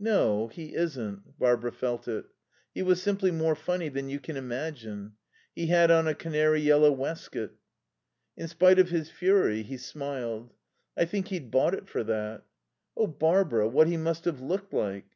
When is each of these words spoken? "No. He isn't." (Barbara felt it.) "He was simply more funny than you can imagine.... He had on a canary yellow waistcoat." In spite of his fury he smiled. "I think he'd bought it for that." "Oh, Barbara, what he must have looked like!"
"No. 0.00 0.48
He 0.48 0.74
isn't." 0.74 1.38
(Barbara 1.38 1.70
felt 1.70 2.08
it.) 2.08 2.24
"He 2.74 2.82
was 2.82 3.00
simply 3.00 3.30
more 3.30 3.54
funny 3.54 3.88
than 3.88 4.08
you 4.08 4.18
can 4.18 4.36
imagine.... 4.36 5.12
He 5.54 5.68
had 5.68 5.88
on 5.88 6.08
a 6.08 6.16
canary 6.16 6.58
yellow 6.62 6.90
waistcoat." 6.90 7.52
In 8.36 8.48
spite 8.48 8.80
of 8.80 8.88
his 8.90 9.08
fury 9.08 9.62
he 9.62 9.76
smiled. 9.76 10.52
"I 10.96 11.04
think 11.04 11.28
he'd 11.28 11.52
bought 11.52 11.74
it 11.74 11.88
for 11.88 12.02
that." 12.02 12.42
"Oh, 12.96 13.06
Barbara, 13.06 13.68
what 13.68 13.86
he 13.86 13.96
must 13.96 14.24
have 14.24 14.40
looked 14.40 14.72
like!" 14.72 15.06